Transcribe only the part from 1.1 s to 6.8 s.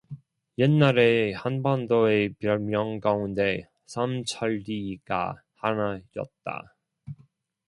한반도의 별명 가운데 "삼천리"가 하나였다